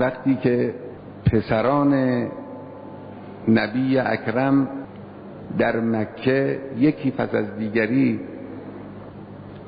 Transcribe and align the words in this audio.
وقتی 0.00 0.34
که 0.34 0.74
پسران 1.32 2.26
نبی 3.48 3.98
اکرم 3.98 4.68
در 5.58 5.80
مکه 5.80 6.60
یکی 6.78 7.10
پس 7.10 7.34
از 7.34 7.56
دیگری 7.58 8.20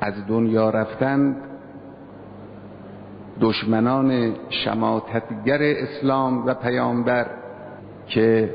از 0.00 0.14
دنیا 0.28 0.70
رفتند 0.70 1.36
دشمنان 3.40 4.34
شماتتگر 4.50 5.58
اسلام 5.62 6.46
و 6.46 6.54
پیامبر 6.54 7.26
که 8.06 8.54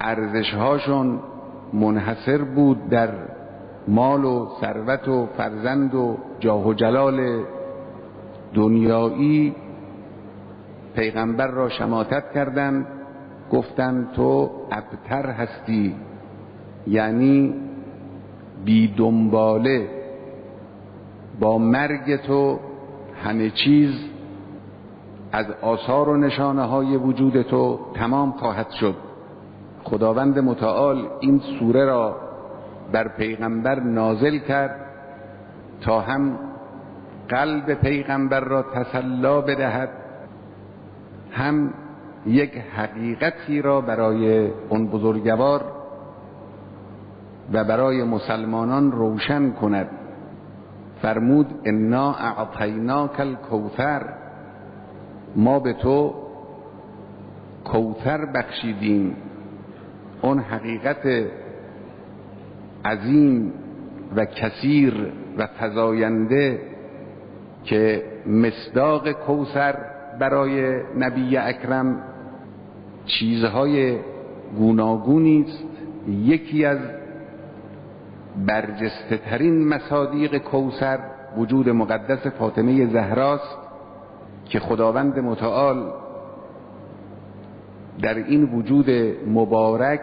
ارزشهاشون 0.00 1.18
منحصر 1.72 2.38
بود 2.38 2.88
در 2.88 3.08
مال 3.88 4.24
و 4.24 4.48
ثروت 4.60 5.08
و 5.08 5.26
فرزند 5.26 5.94
و 5.94 6.16
جاه 6.40 6.66
و 6.66 6.74
جلال 6.74 7.44
دنیایی 8.54 9.54
پیغمبر 10.96 11.46
را 11.46 11.68
شماتت 11.68 12.32
کردند 12.34 12.86
گفتند 13.50 14.12
تو 14.12 14.50
ابتر 14.72 15.30
هستی 15.30 15.94
یعنی 16.86 17.54
بی 18.64 18.94
دنباله 18.96 19.88
با 21.40 21.58
مرگ 21.58 22.16
تو 22.16 22.58
همه 23.24 23.50
چیز 23.50 23.90
از 25.32 25.46
آثار 25.62 26.08
و 26.08 26.16
نشانه 26.16 26.62
های 26.62 26.96
وجود 26.96 27.42
تو 27.42 27.80
تمام 27.94 28.32
خواهد 28.32 28.70
شد. 28.70 28.94
خداوند 29.84 30.38
متعال 30.38 31.08
این 31.20 31.40
سوره 31.58 31.84
را 31.84 32.16
بر 32.92 33.08
پیغمبر 33.08 33.80
نازل 33.80 34.38
کرد 34.38 34.86
تا 35.80 36.00
هم 36.00 36.38
قلب 37.28 37.74
پیغمبر 37.74 38.40
را 38.40 38.62
تسلا 38.62 39.40
بدهد. 39.40 39.88
هم 41.36 41.74
یک 42.26 42.52
حقیقتی 42.56 43.62
را 43.62 43.80
برای 43.80 44.50
اون 44.68 44.86
بزرگوار 44.86 45.64
و 47.52 47.64
برای 47.64 48.04
مسلمانان 48.04 48.92
روشن 48.92 49.50
کند. 49.50 49.88
فرمود 51.02 51.46
انا 51.64 52.14
اعطیناک 52.14 53.20
الکوثر. 53.20 54.02
ما 55.36 55.58
به 55.58 55.72
تو 55.72 56.14
کوثر 57.64 58.26
بخشیدیم. 58.26 59.16
اون 60.22 60.38
حقیقت 60.38 61.26
عظیم 62.84 63.52
و 64.16 64.24
کثیر 64.24 65.12
و 65.38 65.46
فزاینده 65.60 66.60
که 67.64 68.04
مصداق 68.26 69.12
کوثر 69.12 69.95
برای 70.18 70.82
نبی 70.98 71.36
اکرم 71.36 72.02
چیزهای 73.06 73.98
گوناگونی 74.58 75.44
است. 75.48 75.64
یکی 76.08 76.64
از 76.64 76.78
برجسته 78.46 79.16
ترین 79.16 79.68
مصادیق 79.68 80.38
کوسر 80.38 80.98
وجود 81.36 81.68
مقدس 81.68 82.26
فاطمه 82.26 82.86
زهراست 82.86 83.58
که 84.44 84.60
خداوند 84.60 85.18
متعال 85.18 85.92
در 88.02 88.14
این 88.14 88.44
وجود 88.44 88.90
مبارک 89.28 90.00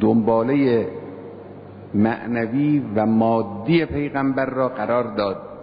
دنباله 0.00 0.88
معنوی 1.94 2.82
و 2.96 3.06
مادی 3.06 3.84
پیغمبر 3.84 4.46
را 4.46 4.68
قرار 4.68 5.14
داد. 5.14 5.53